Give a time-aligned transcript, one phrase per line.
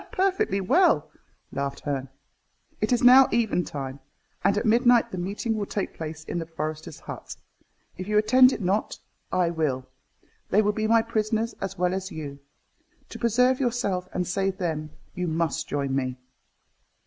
[0.11, 1.11] "Perfectly well,"
[1.51, 2.09] laughed Herne.
[2.79, 3.99] "It is now eventide,
[4.43, 7.35] and at midnight the meeting will take place in the forester's hut.
[7.97, 8.97] If you attend it not,
[9.31, 9.85] I will.
[10.49, 12.39] They will be my prisoners as well as you.
[13.09, 16.17] To preserve yourself and save them, you must join me."